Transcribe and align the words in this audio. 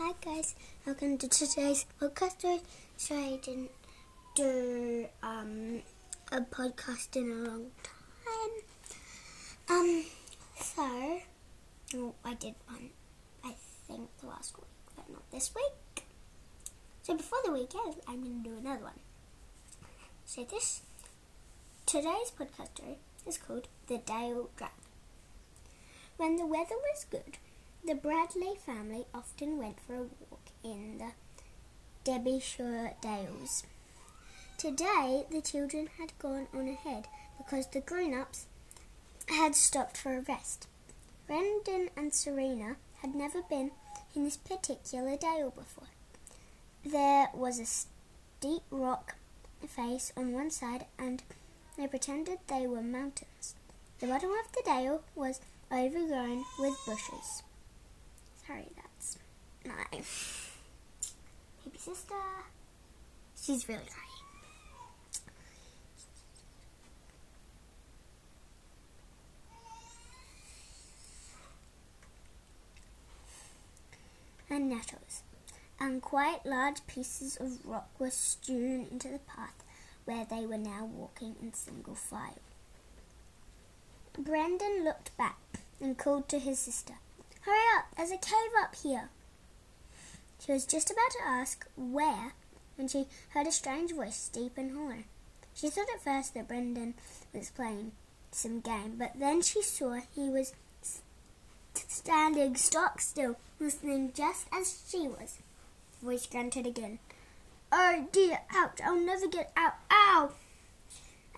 Hi 0.00 0.12
guys, 0.24 0.54
welcome 0.86 1.18
to 1.18 1.26
today's 1.28 1.84
podcast. 2.00 2.60
So 2.96 3.16
I 3.16 3.40
didn't 3.42 3.72
do 4.36 5.06
um, 5.24 5.82
a 6.30 6.40
podcast 6.40 7.16
in 7.16 7.28
a 7.32 7.34
long 7.34 7.66
time. 7.82 8.54
Um, 9.68 10.04
so 10.56 11.18
oh, 11.96 12.14
I 12.24 12.34
did 12.34 12.54
one, 12.68 12.90
I 13.44 13.54
think 13.88 14.08
the 14.20 14.28
last 14.28 14.56
week, 14.56 14.68
but 14.94 15.10
not 15.10 15.28
this 15.32 15.50
week. 15.52 16.04
So 17.02 17.16
before 17.16 17.40
the 17.44 17.50
weekend, 17.50 17.96
I'm 18.06 18.22
going 18.22 18.44
to 18.44 18.50
do 18.50 18.56
another 18.56 18.84
one. 18.84 19.00
So 20.24 20.44
this 20.44 20.82
today's 21.86 22.30
podcast 22.38 22.94
is 23.26 23.36
called 23.36 23.66
The 23.88 23.98
Dale 23.98 24.50
Drag. 24.56 24.70
When 26.18 26.36
the 26.36 26.46
weather 26.46 26.76
was 26.92 27.04
good, 27.10 27.38
the 27.86 27.94
Bradley 27.94 28.54
family 28.64 29.06
often 29.14 29.58
went 29.58 29.78
for 29.80 29.94
a 29.94 30.06
walk 30.30 30.50
in 30.62 30.98
the 30.98 31.12
Derbyshire 32.04 32.94
Dales. 33.00 33.64
Today, 34.56 35.24
the 35.30 35.40
children 35.40 35.88
had 35.98 36.18
gone 36.18 36.48
on 36.52 36.68
ahead 36.68 37.06
because 37.36 37.66
the 37.68 37.80
grown 37.80 38.12
ups 38.12 38.46
had 39.26 39.54
stopped 39.54 39.96
for 39.96 40.16
a 40.16 40.20
rest. 40.20 40.66
Brendan 41.26 41.90
and 41.96 42.12
Serena 42.12 42.76
had 43.02 43.14
never 43.14 43.42
been 43.42 43.70
in 44.14 44.24
this 44.24 44.36
particular 44.36 45.16
dale 45.16 45.50
before. 45.50 45.88
There 46.84 47.28
was 47.34 47.58
a 47.58 47.66
steep 47.66 48.62
rock 48.70 49.14
face 49.66 50.12
on 50.16 50.32
one 50.32 50.50
side, 50.50 50.86
and 50.98 51.22
they 51.76 51.86
pretended 51.86 52.38
they 52.46 52.66
were 52.66 52.82
mountains. 52.82 53.54
The 54.00 54.06
bottom 54.06 54.30
of 54.30 54.52
the 54.52 54.62
dale 54.64 55.02
was 55.14 55.40
overgrown 55.70 56.44
with 56.58 56.74
bushes. 56.86 57.42
Sorry, 58.48 58.68
that's 58.76 59.18
my 59.66 59.84
baby 59.90 60.04
sister. 61.76 62.14
She's 63.38 63.68
really 63.68 63.82
crying. 63.82 64.08
And 74.50 74.70
nettles, 74.70 75.22
and 75.78 76.00
quite 76.00 76.46
large 76.46 76.86
pieces 76.86 77.36
of 77.36 77.66
rock 77.66 77.90
were 77.98 78.08
strewn 78.08 78.86
into 78.90 79.08
the 79.08 79.18
path 79.18 79.62
where 80.06 80.24
they 80.24 80.46
were 80.46 80.56
now 80.56 80.86
walking 80.90 81.36
in 81.42 81.52
single 81.52 81.94
file. 81.94 82.40
Brendan 84.18 84.84
looked 84.84 85.14
back 85.18 85.36
and 85.82 85.98
called 85.98 86.30
to 86.30 86.38
his 86.38 86.58
sister. 86.58 86.94
Hurry 87.48 87.78
up, 87.78 87.86
there's 87.96 88.10
a 88.10 88.18
cave 88.18 88.52
up 88.62 88.74
here. 88.74 89.08
She 90.38 90.52
was 90.52 90.66
just 90.66 90.90
about 90.90 91.10
to 91.12 91.26
ask 91.26 91.66
where 91.76 92.34
when 92.76 92.88
she 92.88 93.06
heard 93.30 93.46
a 93.46 93.52
strange 93.52 93.92
voice 93.92 94.28
deep 94.28 94.58
and 94.58 94.76
hollow. 94.76 95.04
She 95.54 95.70
thought 95.70 95.88
at 95.94 96.04
first 96.04 96.34
that 96.34 96.46
Brendan 96.46 96.92
was 97.32 97.48
playing 97.48 97.92
some 98.32 98.60
game, 98.60 98.96
but 98.98 99.12
then 99.18 99.40
she 99.40 99.62
saw 99.62 99.98
he 100.14 100.28
was 100.28 100.52
standing 101.72 102.54
stock 102.54 103.00
still, 103.00 103.36
listening 103.58 104.12
just 104.14 104.46
as 104.52 104.82
she 104.86 105.08
was. 105.08 105.38
The 106.00 106.06
voice 106.06 106.26
grunted 106.26 106.66
again. 106.66 106.98
Oh 107.72 108.08
dear, 108.12 108.40
ouch, 108.54 108.78
I'll 108.84 109.00
never 109.00 109.26
get 109.26 109.52
out. 109.56 109.72
Ow! 109.90 110.32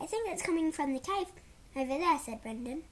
I 0.01 0.07
think 0.07 0.29
it's 0.29 0.43
coming 0.43 0.73
from 0.73 0.93
the 0.93 0.99
cave 0.99 1.29
over 1.77 1.99
there, 1.99 2.19
said 2.19 2.43
Brendan. 2.43 2.83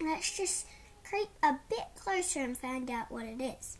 Let's 0.00 0.36
just 0.36 0.66
creep 1.08 1.28
a 1.42 1.54
bit 1.68 1.86
closer 1.96 2.40
and 2.40 2.56
find 2.56 2.90
out 2.90 3.10
what 3.10 3.26
it 3.26 3.40
is. 3.40 3.78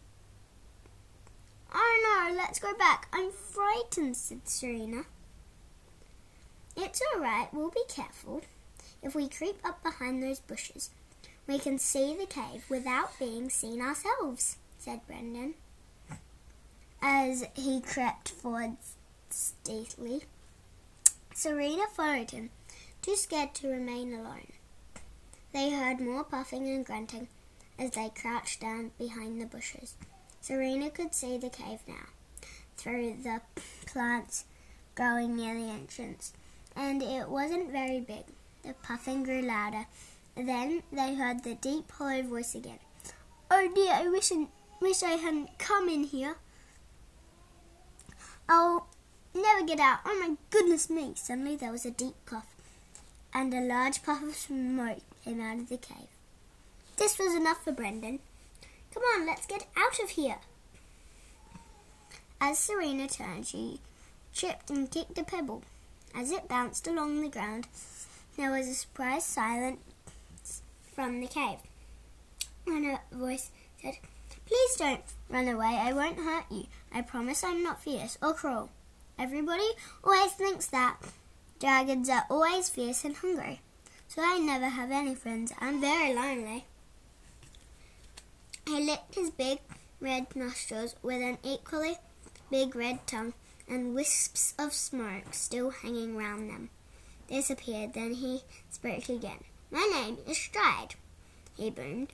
Oh 1.75 2.29
no, 2.31 2.37
let's 2.37 2.59
go 2.59 2.75
back. 2.75 3.09
I'm 3.13 3.31
frightened, 3.31 4.17
said 4.17 4.49
Serena. 4.49 5.03
It's 6.77 7.03
all 7.15 7.21
right, 7.21 7.49
we'll 7.53 7.71
be 7.71 7.85
careful. 7.89 8.43
If 9.03 9.15
we 9.15 9.29
creep 9.29 9.59
up 9.65 9.83
behind 9.83 10.23
those 10.23 10.41
bushes, 10.41 10.91
we 11.47 11.59
can 11.59 11.79
see 11.79 12.15
the 12.15 12.27
cave 12.27 12.65
without 12.69 13.19
being 13.19 13.51
seen 13.51 13.81
ourselves, 13.81 14.57
said 14.79 15.07
Brendan, 15.07 15.55
as 17.01 17.45
he 17.55 17.81
crept 17.81 18.31
forward 18.31 18.77
stealthily. 19.31 20.23
Serena 21.35 21.85
followed 21.95 22.31
him, 22.31 22.51
too 23.03 23.17
scared 23.17 23.55
to 23.55 23.69
remain 23.69 24.13
alone. 24.13 24.53
They 25.53 25.71
heard 25.71 26.01
more 26.01 26.25
puffing 26.25 26.69
and 26.69 26.85
grunting 26.85 27.29
as 27.79 27.93
they 27.93 28.11
crouched 28.15 28.61
down 28.61 28.93
behind 28.99 29.41
the 29.41 29.47
bushes. 29.47 29.95
Serena 30.41 30.91
could 30.91 31.15
see 31.15 31.39
the 31.39 31.51
cave 31.51 31.81
now 31.87 32.07
through 32.77 33.17
the 33.23 33.41
plants 33.87 34.45
growing 34.95 35.37
near 35.37 35.55
the 35.55 35.71
entrance, 35.71 36.33
and 36.75 37.03
it 37.03 37.29
wasn't 37.29 37.71
very 37.71 38.01
big. 38.01 38.25
The 38.63 38.75
puffing 38.83 39.23
grew 39.23 39.43
louder. 39.43 39.87
Then 40.37 40.83
they 40.93 41.15
heard 41.15 41.45
the 41.45 41.55
deep, 41.55 41.91
hollow 41.93 42.23
voice 42.23 42.55
again. 42.55 42.79
Oh 43.51 43.71
dear, 43.75 43.93
I 43.93 44.09
wish, 44.09 44.33
I, 44.33 44.47
wish 44.81 45.03
I 45.03 45.13
hadn't 45.13 45.59
come 45.59 45.89
in 45.89 46.05
here. 46.05 46.37
I'll 48.49 48.89
never 49.35 49.65
get 49.65 49.81
out. 49.81 50.01
Oh 50.05 50.19
my 50.19 50.37
goodness 50.51 50.91
me! 50.91 51.13
Suddenly 51.15 51.57
there 51.57 51.73
was 51.73 51.87
a 51.87 51.91
deep 51.91 52.15
puff, 52.27 52.56
and 53.35 53.53
a 53.53 53.61
large 53.61 54.03
puff 54.03 54.23
of 54.23 54.35
smoke 54.35 55.03
came 55.25 55.41
out 55.41 55.59
of 55.59 55.69
the 55.69 55.77
cave. 55.77 56.09
This 56.97 57.19
was 57.19 57.35
enough 57.35 57.63
for 57.63 57.73
Brendan. 57.73 58.21
Come 58.93 59.03
on, 59.15 59.27
let's 59.27 59.47
get 59.47 59.67
out 59.77 59.99
of 60.03 60.11
here. 60.11 60.39
As 62.41 62.59
Serena 62.59 63.09
turned, 63.09 63.47
she 63.47 63.81
tripped 64.35 64.71
and 64.71 64.91
kicked 64.91 65.19
a 65.19 65.25
pebble. 65.25 65.63
As 66.15 66.31
it 66.31 66.49
bounced 66.49 66.87
along 66.87 67.21
the 67.21 67.29
ground, 67.29 67.67
there 68.37 68.51
was 68.51 68.69
a 68.69 68.75
surprised 68.75 69.27
silence 69.27 70.63
from 70.95 71.21
the 71.21 71.27
cave. 71.27 71.59
And 72.67 72.87
a 72.87 73.01
voice 73.15 73.51
said, 73.83 73.95
Please 74.47 74.77
don't 74.77 75.03
run 75.29 75.49
away. 75.49 75.79
I 75.81 75.93
won't 75.93 76.19
hurt 76.19 76.45
you. 76.51 76.67
I 76.93 77.03
promise 77.03 77.45
I'm 77.45 77.63
not 77.63 77.83
fierce 77.83 78.17
or 78.23 78.33
cruel. 78.33 78.71
Everybody 79.19 79.69
always 80.05 80.33
thinks 80.33 80.67
that. 80.67 80.99
Dragons 81.59 82.09
are 82.09 82.27
always 82.29 82.69
fierce 82.69 83.05
and 83.05 83.17
hungry 83.17 83.61
so 84.09 84.23
I 84.25 84.39
never 84.39 84.69
have 84.69 84.91
any 84.91 85.15
friends. 85.15 85.53
I'm 85.59 85.81
very 85.81 86.15
lonely. 86.15 86.65
He 88.67 88.81
licked 88.81 89.15
his 89.15 89.31
big 89.31 89.59
red 90.01 90.35
nostrils 90.35 90.97
with 91.03 91.23
an 91.23 91.39
equally 91.43 91.97
big 92.51 92.75
red 92.75 93.07
tongue, 93.07 93.35
and 93.69 93.95
wisps 93.95 94.55
of 94.59 94.73
smoke 94.73 95.33
still 95.35 95.71
hanging 95.71 96.17
round 96.17 96.49
them 96.49 96.71
disappeared. 97.29 97.95
Then 97.95 98.15
he 98.15 98.43
spoke 98.71 99.09
again. 99.09 99.43
My 99.71 99.89
name 99.93 100.19
is 100.29 100.39
Stride, 100.39 100.95
he 101.57 101.71
boomed. 101.71 102.13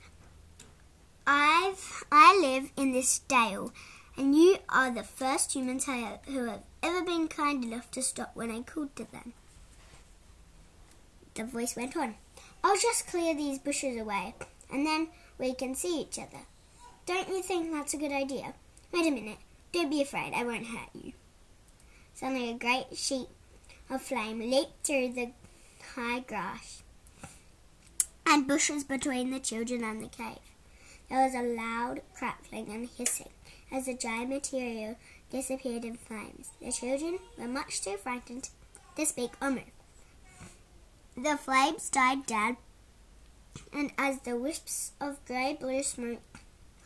I've 1.25 2.03
I 2.11 2.37
live 2.41 2.71
in 2.75 2.91
this 2.91 3.19
dale, 3.19 3.71
and 4.17 4.35
you 4.35 4.57
are 4.69 4.91
the 4.91 5.03
first 5.03 5.53
humans 5.53 5.85
who 5.85 6.45
have 6.45 6.61
ever 6.81 7.03
been 7.03 7.27
kind 7.27 7.63
enough 7.63 7.89
to 7.91 8.01
stop 8.01 8.31
when 8.35 8.51
I 8.51 8.61
called 8.61 8.95
to 8.95 9.11
them. 9.11 9.33
The 11.33 11.45
voice 11.45 11.75
went 11.75 11.97
on. 11.97 12.15
I'll 12.63 12.77
just 12.77 13.07
clear 13.07 13.33
these 13.35 13.59
bushes 13.59 13.99
away, 13.99 14.35
and 14.71 14.85
then 14.85 15.07
we 15.39 15.53
can 15.53 15.75
see 15.75 16.01
each 16.01 16.19
other. 16.19 16.45
Don't 17.05 17.27
you 17.27 17.41
think 17.41 17.71
that's 17.71 17.93
a 17.93 17.97
good 17.97 18.11
idea? 18.11 18.53
Wait 18.91 19.07
a 19.07 19.11
minute. 19.11 19.39
Don't 19.71 19.89
be 19.89 20.01
afraid. 20.01 20.33
I 20.35 20.43
won't 20.43 20.67
hurt 20.67 20.89
you. 20.93 21.13
Suddenly, 22.13 22.51
a 22.51 22.53
great 22.53 22.95
sheet 22.95 23.27
of 23.89 24.01
flame 24.01 24.39
leaped 24.39 24.85
through 24.85 25.13
the 25.13 25.31
high 25.95 26.19
grass 26.19 26.83
and 28.25 28.47
bushes 28.47 28.83
between 28.83 29.31
the 29.31 29.39
children 29.39 29.83
and 29.83 30.01
the 30.01 30.07
cave. 30.07 30.37
There 31.09 31.23
was 31.23 31.33
a 31.33 31.41
loud 31.41 32.01
crackling 32.15 32.69
and 32.69 32.87
hissing 32.97 33.29
as 33.73 33.87
the 33.87 33.95
dry 33.95 34.23
material 34.23 34.95
disappeared 35.31 35.83
in 35.83 35.97
flames. 35.97 36.51
The 36.61 36.71
children 36.71 37.17
were 37.37 37.47
much 37.47 37.81
too 37.81 37.97
frightened 37.97 38.49
to 38.95 39.05
speak 39.05 39.31
or 39.41 39.49
move. 39.49 39.63
The 41.17 41.37
flames 41.37 41.89
died 41.89 42.27
down, 42.27 42.57
and 43.73 43.91
as 43.97 44.19
the 44.19 44.37
wisps 44.37 44.91
of 45.01 45.25
grey 45.25 45.57
blue 45.59 45.81
smoke 45.81 46.21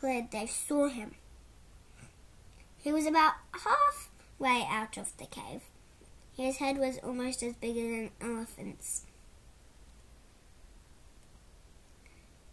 cleared, 0.00 0.30
they 0.30 0.46
saw 0.46 0.88
him. 0.88 1.14
He 2.78 2.90
was 2.90 3.06
about 3.06 3.34
halfway 3.52 4.66
out 4.70 4.96
of 4.96 5.14
the 5.18 5.26
cave. 5.26 5.62
His 6.36 6.56
head 6.56 6.78
was 6.78 6.98
almost 7.02 7.42
as 7.42 7.54
big 7.54 7.76
as 7.76 7.84
an 7.84 8.10
elephant's, 8.20 9.04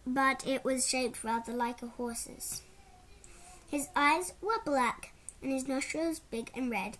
but 0.06 0.46
it 0.46 0.64
was 0.64 0.88
shaped 0.88 1.24
rather 1.24 1.52
like 1.52 1.82
a 1.82 1.86
horse's. 1.86 2.62
His 3.68 3.88
eyes 3.96 4.32
were 4.40 4.60
black, 4.64 5.12
and 5.42 5.52
his 5.52 5.66
nostrils 5.66 6.20
big 6.20 6.50
and 6.54 6.70
red. 6.70 6.98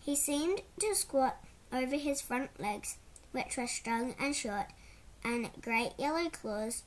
He 0.00 0.16
seemed 0.16 0.62
to 0.80 0.94
squat 0.94 1.36
over 1.72 1.96
his 1.96 2.20
front 2.20 2.58
legs 2.58 2.96
which 3.32 3.56
were 3.56 3.66
strong 3.66 4.14
and 4.18 4.34
short, 4.34 4.66
and 5.22 5.50
great 5.60 5.92
yellow 5.98 6.28
claws 6.30 6.82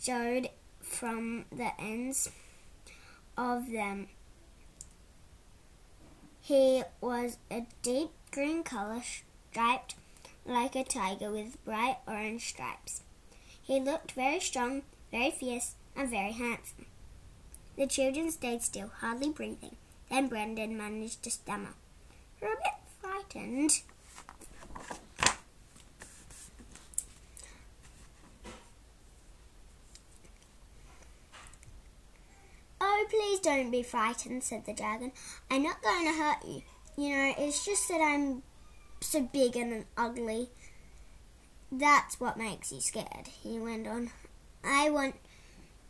showed 0.00 0.50
from 0.80 1.44
the 1.50 1.70
ends 1.80 2.30
of 3.36 3.70
them. 3.70 4.08
He 6.40 6.82
was 7.00 7.38
a 7.50 7.66
deep 7.82 8.10
green 8.32 8.64
colour, 8.64 9.02
striped 9.50 9.94
like 10.44 10.74
a 10.74 10.84
tiger 10.84 11.30
with 11.30 11.64
bright 11.64 11.98
orange 12.06 12.48
stripes. 12.48 13.02
He 13.62 13.78
looked 13.78 14.12
very 14.12 14.40
strong, 14.40 14.82
very 15.12 15.30
fierce, 15.30 15.76
and 15.94 16.10
very 16.10 16.32
handsome. 16.32 16.86
The 17.76 17.86
children 17.86 18.30
stayed 18.30 18.62
still, 18.62 18.90
hardly 18.98 19.30
breathing. 19.30 19.76
Then 20.10 20.28
Brendan 20.28 20.76
managed 20.76 21.22
to 21.22 21.30
stammer. 21.30 21.74
You're 22.40 22.52
a 22.52 22.56
bit 22.56 22.72
frightened. 23.00 23.82
Oh, 32.80 33.06
please 33.08 33.40
don't 33.40 33.70
be 33.70 33.82
frightened, 33.82 34.42
said 34.42 34.66
the 34.66 34.74
dragon. 34.74 35.12
I'm 35.50 35.62
not 35.62 35.82
going 35.82 36.04
to 36.06 36.12
hurt 36.12 36.44
you. 36.44 36.62
You 36.96 37.16
know, 37.16 37.34
it's 37.38 37.64
just 37.64 37.88
that 37.88 38.00
I'm 38.02 38.42
so 39.00 39.22
big 39.22 39.56
and 39.56 39.86
ugly. 39.96 40.50
That's 41.70 42.20
what 42.20 42.36
makes 42.36 42.70
you 42.70 42.82
scared, 42.82 43.28
he 43.42 43.58
went 43.58 43.86
on. 43.86 44.10
I 44.62 44.90
want 44.90 45.14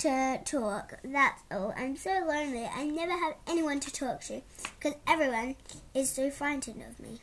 to 0.03 0.41
talk, 0.45 0.99
that's 1.05 1.43
all. 1.49 1.73
I'm 1.77 1.97
so 1.97 2.11
lonely. 2.27 2.65
I 2.65 2.85
never 2.85 3.13
have 3.13 3.35
anyone 3.47 3.79
to 3.79 3.93
talk 3.93 4.21
to 4.23 4.43
because 4.79 4.99
everyone 5.07 5.55
is 5.95 6.11
so 6.11 6.29
frightened 6.29 6.83
of 6.83 6.99
me. 6.99 7.21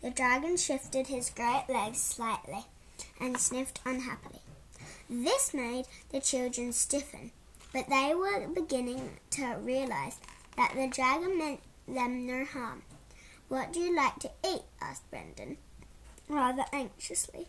The 0.00 0.10
dragon 0.10 0.56
shifted 0.56 1.08
his 1.08 1.28
great 1.28 1.64
legs 1.68 2.00
slightly 2.00 2.64
and 3.20 3.36
sniffed 3.36 3.80
unhappily. 3.84 4.40
This 5.10 5.52
made 5.52 5.84
the 6.10 6.20
children 6.20 6.72
stiffen, 6.72 7.32
but 7.74 7.90
they 7.90 8.14
were 8.14 8.48
beginning 8.48 9.18
to 9.32 9.58
realize 9.60 10.16
that 10.56 10.72
the 10.74 10.88
dragon 10.88 11.36
meant 11.36 11.60
them 11.86 12.26
no 12.26 12.46
harm. 12.46 12.82
What 13.48 13.74
do 13.74 13.80
you 13.80 13.94
like 13.94 14.20
to 14.20 14.30
eat? 14.42 14.62
asked 14.80 15.10
Brendan, 15.10 15.58
rather 16.30 16.64
anxiously. 16.72 17.48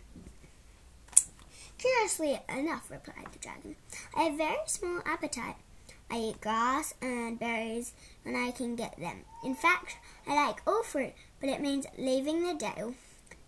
Curiously 1.81 2.39
enough, 2.47 2.91
replied 2.91 3.25
the 3.33 3.39
dragon, 3.39 3.75
I 4.15 4.23
have 4.23 4.37
very 4.37 4.57
small 4.67 5.01
appetite. 5.03 5.55
I 6.11 6.17
eat 6.17 6.41
grass 6.41 6.93
and 7.01 7.39
berries 7.39 7.93
when 8.21 8.35
I 8.35 8.51
can 8.51 8.75
get 8.75 8.99
them. 8.99 9.21
In 9.43 9.55
fact, 9.55 9.97
I 10.27 10.35
like 10.35 10.61
all 10.67 10.83
fruit, 10.83 11.13
but 11.39 11.49
it 11.49 11.59
means 11.59 11.87
leaving 11.97 12.45
the 12.45 12.53
dale 12.53 12.93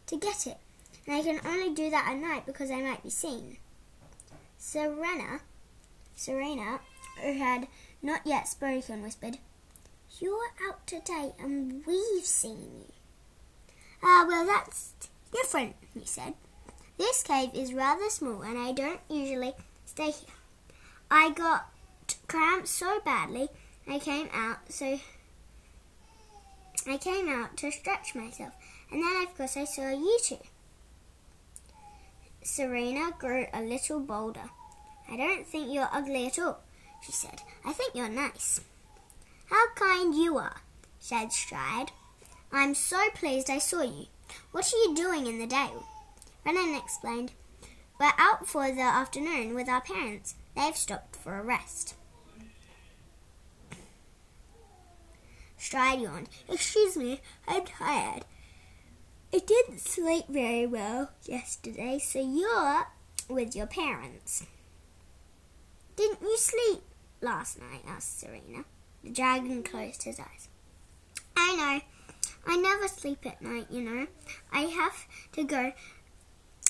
to 0.08 0.18
get 0.18 0.48
it. 0.48 0.58
And 1.06 1.16
I 1.16 1.22
can 1.22 1.46
only 1.46 1.76
do 1.76 1.92
that 1.92 2.08
at 2.10 2.18
night 2.18 2.48
because 2.48 2.72
I 2.72 2.82
might 2.82 3.04
be 3.04 3.12
seen. 3.12 3.58
Serena, 4.58 5.42
Serena, 6.16 6.80
who 7.22 7.34
had 7.34 7.68
not 8.02 8.26
yet 8.26 8.48
spoken, 8.48 9.04
whispered, 9.04 9.38
You're 10.20 10.54
out 10.68 10.88
today 10.88 11.34
and 11.38 11.86
we've 11.86 12.26
seen 12.26 12.72
you. 12.80 12.94
Ah, 14.02 14.26
well, 14.28 14.46
that's 14.46 14.94
different, 15.32 15.76
he 15.94 16.06
said. 16.06 16.34
This 16.98 17.24
cave 17.24 17.50
is 17.54 17.74
rather 17.74 18.10
small 18.10 18.42
and 18.42 18.58
I 18.58 18.72
don't 18.72 19.00
usually 19.10 19.54
stay 19.86 20.12
here. 20.12 20.36
I 21.10 21.32
got 21.32 21.70
cramped 22.28 22.68
so 22.68 23.00
badly 23.04 23.50
I 23.88 24.00
came 24.00 24.30
out 24.34 24.58
so 24.70 25.00
I 26.88 26.98
came 26.98 27.30
out 27.30 27.58
to 27.58 27.72
stretch 27.72 28.16
myself 28.16 28.54
and 28.92 29.02
then 29.02 29.24
of 29.24 29.36
course 29.36 29.58
I 29.58 29.66
saw 29.66 29.90
you 29.90 30.20
two. 30.24 30.38
Serena 32.44 33.12
grew 33.18 33.46
a 33.54 33.62
little 33.62 34.00
bolder. 34.00 34.50
I 35.10 35.16
don't 35.16 35.48
think 35.48 35.74
you're 35.74 35.90
ugly 35.92 36.28
at 36.28 36.40
all, 36.40 36.60
she 37.02 37.12
said. 37.12 37.42
I 37.66 37.74
think 37.74 37.96
you're 37.96 38.10
nice. 38.10 38.62
How 39.46 39.70
kind 39.76 40.14
you 40.14 40.38
are, 40.38 40.62
said 41.00 41.32
Stride. 41.32 41.92
I'm 42.52 42.76
so 42.76 43.10
pleased 43.16 43.50
I 43.50 43.60
saw 43.60 43.82
you. 43.82 44.08
What 44.52 44.72
are 44.74 44.78
you 44.78 44.96
doing 44.96 45.28
in 45.28 45.40
the 45.40 45.48
dale? 45.48 45.86
Brendan 46.44 46.76
explained. 46.76 47.32
We're 48.00 48.12
out 48.18 48.48
for 48.48 48.70
the 48.70 48.82
afternoon 48.82 49.56
with 49.56 49.70
our 49.70 49.82
parents. 49.82 50.36
They've 50.56 50.76
stopped 50.76 51.16
for 51.16 51.38
a 51.40 51.44
rest. 51.44 51.96
Stride 55.58 56.02
yawned. 56.02 56.30
Excuse 56.50 56.98
me, 56.98 57.22
I'm 57.48 57.64
tired. 57.66 58.26
I 59.34 59.40
didn't 59.40 59.80
sleep 59.80 60.26
very 60.28 60.68
well 60.68 61.12
yesterday, 61.24 61.98
so 62.00 62.20
you're 62.20 62.88
with 63.30 63.56
your 63.56 63.66
parents. 63.66 64.46
Didn't 65.96 66.22
you 66.22 66.38
sleep 66.38 66.82
last 67.22 67.60
night? 67.60 67.84
asked 67.88 68.20
Serena. 68.20 68.66
The 69.04 69.12
dragon 69.12 69.64
closed 69.64 70.04
his 70.04 70.20
eyes. 70.20 70.50
I 71.38 71.56
know. 71.56 71.82
I 72.46 72.58
never 72.58 72.88
sleep 72.88 73.26
at 73.26 73.42
night, 73.42 73.68
you 73.70 73.82
know. 73.82 74.08
I 74.52 74.62
have 74.62 75.08
to 75.32 75.44
go 75.44 75.72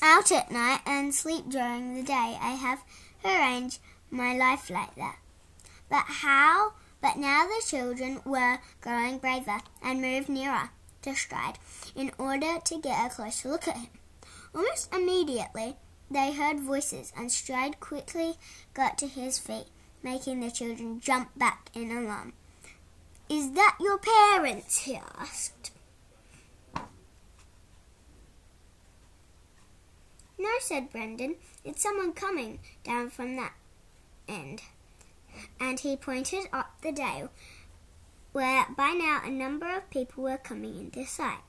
out 0.04 0.34
at 0.34 0.52
night 0.52 0.82
and 0.86 1.16
sleep 1.16 1.50
during 1.50 1.96
the 1.96 2.04
day. 2.04 2.38
I 2.40 2.52
have 2.52 2.84
arranged 3.24 3.80
my 4.12 4.36
life 4.36 4.70
like 4.70 4.94
that. 4.96 5.18
But 5.90 6.04
how? 6.08 6.74
But 7.02 7.18
now 7.18 7.46
the 7.46 7.64
children 7.66 8.22
were 8.26 8.60
growing 8.82 9.18
braver 9.18 9.60
and 9.82 10.02
moved 10.02 10.28
nearer 10.28 10.70
to 11.04 11.16
Stride 11.16 11.58
in 11.96 12.12
order 12.18 12.60
to 12.66 12.82
get 12.82 13.06
a 13.06 13.16
closer 13.16 13.50
look 13.50 13.68
at 13.68 13.78
him. 13.78 13.88
Almost 14.54 14.94
immediately, 14.94 15.78
they 16.12 16.34
heard 16.34 16.60
voices, 16.60 17.12
and 17.18 17.32
Stride 17.32 17.80
quickly 17.80 18.36
got 18.74 18.98
to 19.00 19.08
his 19.08 19.40
feet, 19.40 19.68
making 20.04 20.42
the 20.42 20.52
children 20.52 21.00
jump 21.00 21.30
back 21.38 21.70
in 21.74 21.92
alarm. 21.92 22.34
Is 23.30 23.52
that 23.54 23.78
your 23.80 23.98
parents? 23.98 24.80
he 24.80 25.00
asked. 25.18 25.72
Said 30.60 30.92
Brendan. 30.92 31.36
It's 31.66 31.84
someone 31.84 32.14
coming 32.14 32.60
down 32.84 33.10
from 33.10 33.36
that 33.36 33.54
end. 34.28 34.62
And 35.60 35.80
he 35.80 35.96
pointed 35.96 36.48
up 36.54 36.82
the 36.82 36.92
dale, 36.92 37.30
where 38.32 38.66
by 38.76 38.92
now 38.92 39.22
a 39.24 39.30
number 39.30 39.76
of 39.76 39.90
people 39.90 40.24
were 40.24 40.38
coming 40.38 40.78
into 40.78 41.06
sight. 41.06 41.40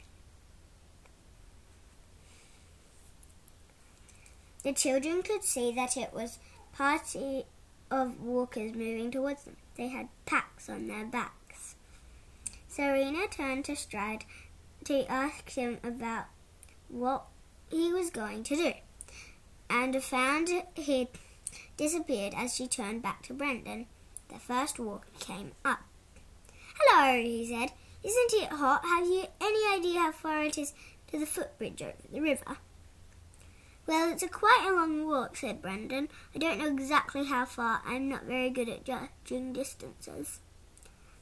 The 4.63 4.73
children 4.73 5.23
could 5.23 5.45
see 5.45 5.71
that 5.73 5.97
it 5.97 6.15
was 6.15 6.39
party 6.73 7.45
of 7.91 8.21
walkers 8.21 8.73
moving 8.73 9.11
towards 9.11 9.45
them. 9.45 9.57
They 9.77 9.89
had 9.89 10.09
packs 10.25 10.69
on 10.69 10.87
their 10.87 11.05
backs. 11.05 11.75
Serena 12.67 13.29
turned 13.29 13.67
to 13.67 13.77
Stride 13.77 14.25
to 14.85 15.07
ask 15.11 15.51
him 15.51 15.79
about 15.85 16.27
what 16.89 17.27
he 17.71 17.93
was 17.93 18.11
going 18.11 18.43
to 18.45 18.57
do, 18.57 18.73
and 19.69 20.03
found 20.03 20.49
he'd 20.75 21.09
disappeared 21.77 22.35
as 22.37 22.55
she 22.55 22.69
turned 22.69 23.03
back 23.03 23.23
to 23.23 23.35
Brendan. 23.35 23.87
The 24.29 24.39
first 24.39 24.79
walker 24.79 25.09
came 25.19 25.53
up. 25.65 25.81
Hello, 26.79 27.23
he 27.23 27.47
said. 27.47 27.73
Isn't 28.03 28.43
it 28.43 28.51
hot? 28.51 28.85
Have 28.85 29.07
you 29.07 29.25
any 29.41 29.79
idea 29.79 30.01
how 30.01 30.13
far 30.13 30.45
it 30.45 30.59
is 30.59 30.75
to 31.11 31.19
the 31.19 31.27
footbridge 31.27 31.81
over 31.83 31.95
the 32.13 32.21
river? 32.21 32.59
Well, 33.87 34.11
it's 34.11 34.23
a 34.23 34.29
quite 34.29 34.67
a 34.67 34.75
long 34.75 35.07
walk, 35.07 35.37
said 35.37 35.61
Brendan. 35.61 36.09
I 36.35 36.39
don't 36.39 36.59
know 36.59 36.69
exactly 36.69 37.25
how 37.27 37.45
far. 37.45 37.83
I'm 37.85 38.09
not 38.09 38.25
very 38.25 38.51
good 38.51 38.69
at 38.69 38.85
judging 38.85 39.53
distances. 39.53 40.41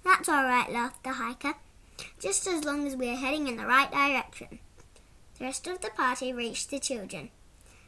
That's 0.04 0.28
all 0.28 0.44
right, 0.44 0.70
laughed 0.70 1.02
the 1.04 1.12
hiker. 1.12 1.54
Just 2.20 2.46
as 2.46 2.64
long 2.64 2.86
as 2.86 2.96
we're 2.96 3.16
heading 3.16 3.48
in 3.48 3.56
the 3.56 3.66
right 3.66 3.90
direction. 3.90 4.60
The 5.38 5.44
rest 5.44 5.66
of 5.66 5.80
the 5.80 5.90
party 5.90 6.32
reached 6.32 6.70
the 6.70 6.78
children, 6.78 7.30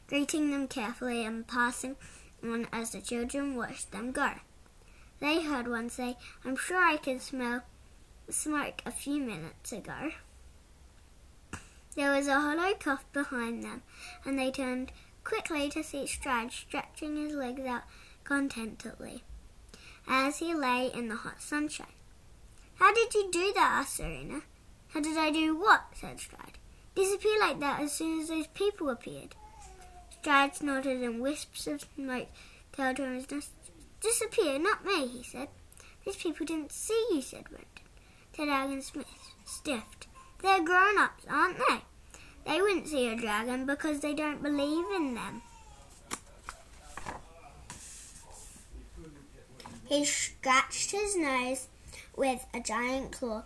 greeting 0.09 0.51
them 0.51 0.69
carefully 0.69 1.25
and 1.25 1.47
passing 1.47 1.97
on 2.43 2.67
as 2.73 2.91
the 2.91 3.01
children 3.01 3.57
watched 3.57 3.91
them 3.91 4.13
go. 4.13 4.33
They 5.21 5.43
heard 5.43 5.69
one 5.69 5.89
say, 5.89 6.17
I'm 6.45 6.57
sure 6.57 6.83
I 6.83 6.97
could 6.97 7.23
smell 7.23 7.63
smoke 8.29 8.83
a 8.85 8.91
few 8.91 9.21
minutes 9.21 9.73
ago. 9.73 10.13
There 11.97 12.13
was 12.13 12.27
a 12.27 12.41
hollow 12.41 12.75
cough 12.75 13.05
behind 13.13 13.63
them, 13.63 13.83
and 14.25 14.39
they 14.39 14.51
turned 14.51 14.91
quickly 15.23 15.69
to 15.71 15.83
see 15.83 16.07
Stride 16.07 16.53
stretching 16.53 17.17
his 17.17 17.33
legs 17.33 17.65
out 17.65 17.83
contentedly 18.25 19.23
as 20.07 20.39
he 20.39 20.55
lay 20.55 20.91
in 20.93 21.09
the 21.09 21.17
hot 21.17 21.41
sunshine. 21.41 21.87
How 22.77 22.93
did 22.93 23.15
you 23.15 23.31
do 23.31 23.53
that? 23.55 23.81
asked 23.81 23.97
Serena. 23.97 24.43
How 24.89 25.01
did 25.01 25.17
I 25.17 25.31
do 25.31 25.57
what? 25.57 25.85
said 25.95 26.21
Stride. 26.21 26.59
Disappear 26.95 27.39
like 27.41 27.61
that 27.61 27.81
as 27.81 27.93
soon 27.93 28.21
as 28.21 28.29
those 28.29 28.47
people 28.49 28.89
appeared. 28.89 29.35
Stride 30.25 30.57
snorted 30.57 31.03
and 31.03 31.21
wisps 31.21 31.67
of 31.67 31.85
smoke 31.95 32.29
tailed 32.73 32.97
from 32.97 33.15
his 33.15 33.31
nostrils. 33.31 33.51
Disappear, 34.01 34.59
not 34.59 34.83
me, 34.83 35.07
he 35.07 35.23
said. 35.23 35.49
These 36.03 36.17
people 36.17 36.47
didn't 36.47 36.73
see 36.73 37.09
you, 37.13 37.21
said 37.21 37.45
Brendan. 37.45 37.69
Ted 38.33 38.47
Dragon 38.47 38.81
Smith 38.81 39.05
stiffed. 39.45 40.07
They're 40.41 40.65
grown-ups, 40.65 41.27
aren't 41.29 41.59
they? 41.59 41.83
They 42.47 42.63
wouldn't 42.63 42.89
see 42.89 43.07
a 43.07 43.17
dragon 43.17 43.67
because 43.67 44.01
they 44.01 44.15
don't 44.15 44.43
believe 44.43 44.87
in 44.97 45.15
them. 45.15 45.43
He 49.85 50.07
scratched 50.07 50.93
his 50.93 51.19
nose 51.19 51.69
with 52.17 52.47
a 52.55 52.61
giant 52.61 53.13
claw 53.13 53.43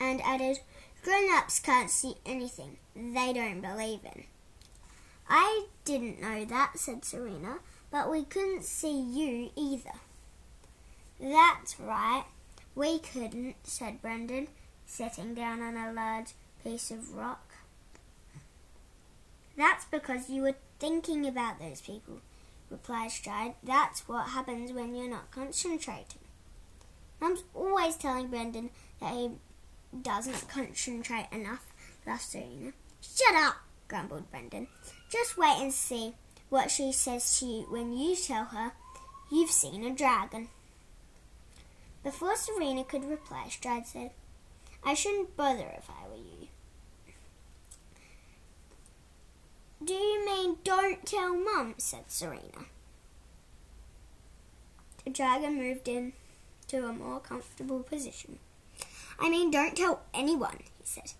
and 0.00 0.20
added, 0.22 0.58
Grown 1.04 1.32
ups 1.38 1.60
can't 1.60 1.88
see 1.88 2.16
anything 2.26 2.78
they 2.96 3.32
don't 3.32 3.60
believe 3.60 4.00
in. 4.04 4.24
I 5.28 5.66
didn't 5.84 6.20
know 6.20 6.44
that, 6.44 6.78
said 6.78 7.04
Serena, 7.04 7.58
but 7.90 8.10
we 8.10 8.24
couldn't 8.24 8.64
see 8.64 8.98
you 8.98 9.50
either. 9.56 9.98
That's 11.20 11.80
right, 11.80 12.24
we 12.74 12.98
couldn't, 12.98 13.56
said 13.64 14.02
Brendan, 14.02 14.48
sitting 14.84 15.34
down 15.34 15.62
on 15.62 15.76
a 15.76 15.92
large 15.92 16.34
piece 16.62 16.90
of 16.90 17.14
rock. 17.14 17.54
That's 19.56 19.86
because 19.86 20.28
you 20.28 20.42
were 20.42 20.56
thinking 20.78 21.26
about 21.26 21.58
those 21.58 21.80
people, 21.80 22.20
replied 22.70 23.10
Stride. 23.10 23.54
That's 23.62 24.06
what 24.06 24.28
happens 24.28 24.72
when 24.72 24.94
you're 24.94 25.08
not 25.08 25.30
concentrating. 25.30 26.20
Mum's 27.20 27.44
always 27.54 27.96
telling 27.96 28.28
Brendan 28.28 28.70
that 29.00 29.14
he 29.14 29.30
doesn't 30.02 30.48
concentrate 30.48 31.28
enough, 31.32 31.64
laughed 32.06 32.30
Serena. 32.30 32.72
Shut 33.00 33.34
up, 33.34 33.56
grumbled 33.88 34.30
Brendan. 34.30 34.68
Just 35.10 35.36
wait 35.36 35.60
and 35.60 35.72
see 35.72 36.14
what 36.48 36.70
she 36.70 36.92
says 36.92 37.38
to 37.38 37.46
you 37.46 37.66
when 37.68 37.96
you 37.96 38.16
tell 38.16 38.46
her 38.46 38.72
you've 39.30 39.50
seen 39.50 39.84
a 39.84 39.94
dragon. 39.94 40.48
Before 42.02 42.36
Serena 42.36 42.84
could 42.84 43.04
reply, 43.04 43.48
Stride 43.48 43.86
said, 43.86 44.10
I 44.84 44.94
shouldn't 44.94 45.36
bother 45.36 45.68
if 45.76 45.90
I 45.90 46.08
were 46.08 46.16
you. 46.16 46.48
Do 49.84 49.94
you 49.94 50.24
mean 50.24 50.58
don't 50.64 51.04
tell 51.04 51.36
Mum? 51.36 51.74
said 51.78 52.04
Serena. 52.08 52.66
The 55.04 55.10
dragon 55.10 55.56
moved 55.56 55.88
in 55.88 56.12
to 56.68 56.86
a 56.86 56.92
more 56.92 57.20
comfortable 57.20 57.80
position. 57.80 58.38
I 59.18 59.28
mean, 59.30 59.50
don't 59.50 59.76
tell 59.76 60.02
anyone, 60.12 60.58
he 60.78 60.84
said. 60.84 61.12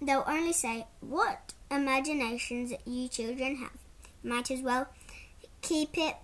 They'll 0.00 0.24
only 0.26 0.52
say, 0.52 0.86
What 1.00 1.54
imaginations 1.72 2.70
that 2.70 2.86
you 2.86 3.08
children 3.08 3.56
have. 3.56 3.70
Might 4.22 4.50
as 4.50 4.60
well 4.60 4.88
keep 5.62 5.96
it 5.96 6.16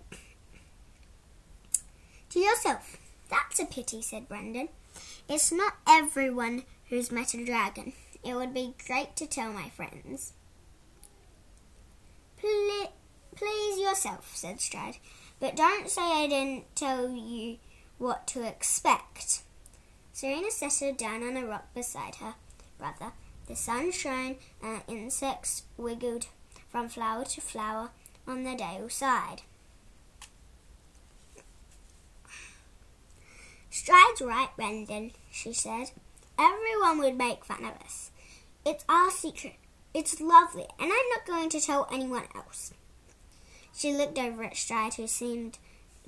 to 2.29 2.39
yourself. 2.39 2.97
That's 3.29 3.59
a 3.59 3.65
pity, 3.65 4.01
said 4.01 4.27
Brendan. 4.27 4.69
It's 5.27 5.51
not 5.51 5.73
everyone 5.87 6.63
who's 6.89 7.11
met 7.11 7.33
a 7.33 7.45
dragon. 7.45 7.93
It 8.23 8.35
would 8.35 8.53
be 8.53 8.75
great 8.87 9.15
to 9.17 9.27
tell 9.27 9.51
my 9.51 9.69
friends. 9.69 10.33
Ple- 12.37 12.93
please 13.35 13.79
yourself, 13.79 14.35
said 14.35 14.61
Stride, 14.61 14.97
but 15.39 15.55
don't 15.55 15.89
say 15.89 16.01
I 16.01 16.27
didn't 16.27 16.75
tell 16.75 17.09
you 17.09 17.57
what 17.97 18.27
to 18.27 18.47
expect. 18.47 19.43
Serena 20.13 20.51
settled 20.51 20.97
down 20.97 21.23
on 21.23 21.37
a 21.37 21.45
rock 21.45 21.73
beside 21.73 22.15
her 22.15 22.35
brother. 22.77 23.13
The 23.49 23.55
sun 23.55 23.91
shone 23.91 24.35
and 24.61 24.83
insects 24.87 25.63
wiggled 25.75 26.27
from 26.69 26.87
flower 26.87 27.25
to 27.25 27.41
flower 27.41 27.89
on 28.27 28.43
the 28.43 28.55
dale 28.55 28.89
side. 28.89 29.41
Stride's 33.71 34.21
right, 34.21 34.49
Brendan, 34.55 35.13
she 35.31 35.51
said. 35.51 35.89
Everyone 36.37 36.99
would 36.99 37.17
make 37.17 37.43
fun 37.43 37.65
of 37.65 37.73
us. 37.83 38.11
It's 38.63 38.85
our 38.87 39.09
secret. 39.09 39.55
It's 39.95 40.21
lovely, 40.21 40.67
and 40.79 40.91
I'm 40.91 41.09
not 41.09 41.25
going 41.25 41.49
to 41.49 41.59
tell 41.59 41.87
anyone 41.91 42.25
else. 42.35 42.71
She 43.75 43.91
looked 43.91 44.19
over 44.19 44.43
at 44.43 44.57
Stride, 44.57 44.93
who 44.93 45.07
seemed 45.07 45.57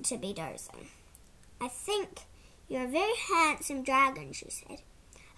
to 0.04 0.16
be 0.16 0.32
dozing. 0.32 0.88
I 1.60 1.66
think 1.66 2.20
you're 2.68 2.84
a 2.84 2.88
very 2.88 3.16
handsome 3.32 3.82
dragon, 3.82 4.32
she 4.32 4.48
said. 4.48 4.82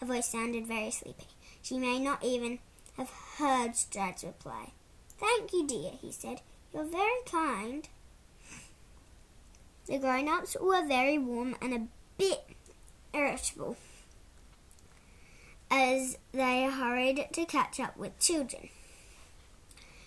Her 0.01 0.07
voice 0.07 0.29
sounded 0.29 0.67
very 0.67 0.91
sleepy. 0.91 1.29
She 1.64 1.78
may 1.78 1.99
not 1.99 2.23
even 2.23 2.59
have 2.99 3.09
heard 3.38 3.75
Stride's 3.75 4.23
reply. 4.23 4.73
Thank 5.18 5.50
you, 5.54 5.66
dear, 5.66 5.92
he 5.99 6.12
said. 6.12 6.42
You're 6.75 6.85
very 6.85 7.23
kind. 7.25 7.88
The 9.87 9.97
grown 9.97 10.28
ups 10.28 10.59
were 10.61 10.87
very 10.87 11.16
warm 11.16 11.56
and 11.62 11.73
a 11.73 11.87
bit 12.18 12.44
irritable 13.14 13.78
as 15.71 16.18
they 16.33 16.64
hurried 16.64 17.28
to 17.33 17.47
catch 17.47 17.80
up 17.80 17.97
with 17.97 18.21
children. 18.21 18.68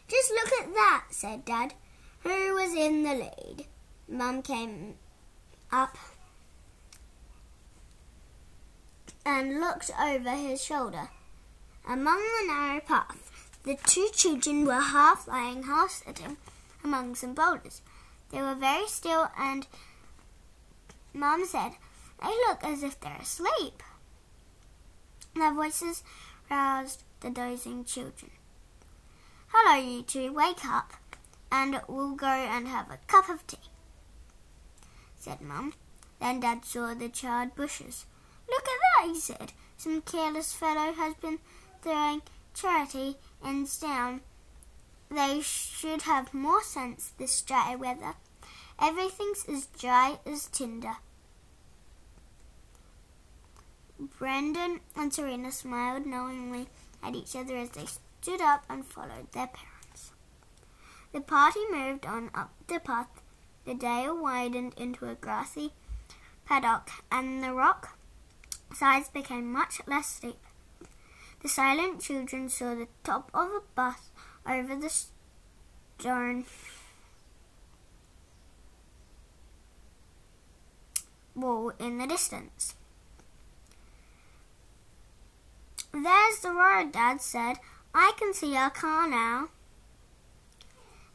Just 0.08 0.32
look 0.32 0.52
at 0.62 0.74
that, 0.76 1.06
said 1.10 1.44
Dad, 1.44 1.74
who 2.22 2.54
was 2.54 2.76
in 2.76 3.02
the 3.02 3.16
lead. 3.16 3.66
Mum 4.08 4.44
came 4.44 4.94
up 5.72 5.98
and 9.26 9.60
looked 9.60 9.90
over 10.00 10.30
his 10.30 10.64
shoulder. 10.64 11.10
Among 11.90 12.20
the 12.20 12.48
narrow 12.48 12.82
path, 12.82 13.32
the 13.64 13.78
two 13.86 14.10
children 14.14 14.66
were 14.66 14.82
half 14.82 15.26
lying, 15.26 15.64
half 15.64 16.04
sitting 16.06 16.36
among 16.84 17.16
some 17.16 17.34
boulders. 17.34 17.82
They 18.30 18.42
were 18.42 18.56
very 18.56 18.88
still, 18.88 19.30
and 19.40 19.66
Mum 21.14 21.46
said, 21.46 21.74
They 22.22 22.28
look 22.28 22.62
as 22.62 22.84
if 22.84 23.00
they're 23.00 23.22
asleep. 23.22 23.82
Their 25.34 25.54
voices 25.54 26.04
roused 26.52 27.04
the 27.22 27.30
dozing 27.30 27.86
children. 27.86 28.32
Hello, 29.48 29.82
you 29.82 30.02
two, 30.02 30.34
wake 30.34 30.66
up, 30.66 30.92
and 31.50 31.80
we'll 31.88 32.16
go 32.16 32.28
and 32.28 32.68
have 32.68 32.92
a 32.92 33.00
cup 33.08 33.30
of 33.30 33.48
tea, 33.48 33.70
said 35.18 35.40
Mum. 35.40 35.74
Then 36.20 36.42
Dad 36.42 36.66
saw 36.66 36.94
the 36.94 37.08
charred 37.08 37.56
bushes. 37.56 38.06
Look 38.50 38.64
at 38.64 38.80
that, 39.04 39.08
he 39.08 39.20
said. 39.20 39.54
Some 39.78 40.02
careless 40.02 40.54
fellow 40.54 40.92
has 40.92 41.14
been 41.16 41.40
throwing 41.82 42.22
charity 42.54 43.18
ends 43.44 43.80
down. 43.80 44.22
They 45.10 45.42
should 45.42 46.04
have 46.04 46.34
more 46.34 46.64
sense 46.64 47.14
this 47.18 47.42
dry 47.42 47.76
weather. 47.76 48.16
Everything's 48.80 49.46
as 49.48 49.68
dry 49.68 50.20
as 50.26 50.48
tinder. 50.48 50.98
Brendan 54.00 54.82
and 54.96 55.14
Serena 55.14 55.52
smiled 55.52 56.06
knowingly 56.06 56.68
at 57.02 57.16
each 57.16 57.36
other 57.36 57.58
as 57.58 57.72
they 57.72 57.86
stood 57.86 58.42
up 58.42 58.64
and 58.70 58.86
followed 58.86 59.32
their 59.32 59.48
parents. 59.48 60.12
The 61.14 61.22
party 61.22 61.62
moved 61.72 62.06
on 62.06 62.30
up 62.36 62.52
the 62.68 62.80
path. 62.80 63.10
The 63.66 63.74
dale 63.74 64.16
widened 64.16 64.74
into 64.78 65.10
a 65.10 65.16
grassy 65.16 65.74
paddock, 66.46 66.90
and 67.12 67.44
the 67.44 67.54
rock 67.54 67.98
sides 68.74 69.10
became 69.10 69.52
much 69.52 69.82
less 69.88 70.08
steep. 70.08 70.40
The 71.42 71.50
silent 71.50 72.02
children 72.02 72.50
saw 72.50 72.76
the 72.76 72.88
top 73.04 73.30
of 73.34 73.50
a 73.50 73.62
bus 73.76 74.10
over 74.46 74.76
the 74.76 74.90
stone 74.90 76.46
wall 81.36 81.72
in 81.80 82.00
the 82.00 82.08
distance. 82.08 82.76
There's 85.94 86.40
the 86.40 86.52
road, 86.52 86.92
Dad 86.92 87.22
said. 87.22 87.58
I 87.94 88.14
can 88.18 88.34
see 88.34 88.56
our 88.56 88.70
car 88.70 89.08
now. 89.08 89.50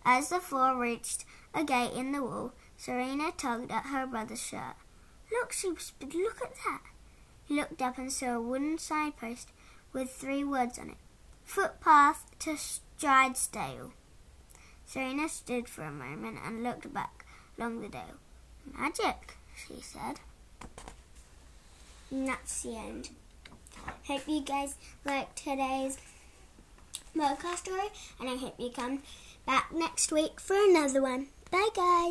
As 0.05 0.31
the 0.31 0.41
four 0.41 0.77
reached 0.77 1.25
a 1.55 1.65
gate 1.65 1.93
in 1.93 2.13
the 2.13 2.23
wall, 2.23 2.53
Serena 2.77 3.31
tugged 3.37 3.71
at 3.71 3.87
her 3.87 4.07
brother's 4.07 4.43
shirt. 4.43 4.77
Look, 5.31 5.53
she 5.53 5.71
whispered, 5.71 6.15
look 6.15 6.43
at 6.43 6.55
that. 6.65 6.83
He 7.45 7.55
looked 7.55 7.81
up 7.81 7.99
and 7.99 8.13
saw 8.13 8.35
a 8.35 8.41
wooden 8.41 8.79
signpost 8.79 9.51
with 9.93 10.11
three 10.11 10.45
words 10.45 10.79
on 10.79 10.91
it 10.91 10.97
Footpath 11.45 12.25
to 12.41 12.57
Stridesdale. 12.57 13.93
Serena 14.87 15.29
stood 15.29 15.69
for 15.69 15.83
a 15.83 15.91
moment 15.91 16.39
and 16.45 16.63
looked 16.63 16.93
back 16.93 17.25
along 17.59 17.81
the 17.81 17.89
dale. 17.89 18.19
Magic, 18.79 19.37
she 19.57 19.81
said. 19.81 20.21
And 22.11 22.29
that's 22.29 22.63
the 22.63 22.77
end. 22.77 23.11
Hope 24.07 24.29
you 24.29 24.41
guys 24.41 24.77
liked 25.05 25.37
today's 25.37 25.99
podcast 27.17 27.59
story, 27.59 27.89
and 28.21 28.29
I 28.29 28.37
hope 28.37 28.55
you 28.59 28.71
come 28.71 29.03
back 29.47 29.73
next 29.75 30.13
week 30.13 30.41
for 30.41 30.57
another 30.57 31.03
one. 31.03 31.29
Bye, 31.51 31.69
guys. 31.75 32.11